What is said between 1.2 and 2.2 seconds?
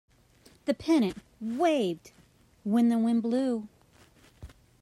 waved